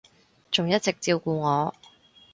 [0.49, 1.75] 仲一直照顧我